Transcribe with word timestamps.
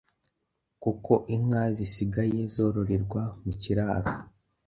kuko 0.83 1.13
inka 1.35 1.63
zisigaye 1.75 2.39
zororerwa 2.53 3.21
mu 3.43 3.51
kiraro. 3.61 4.09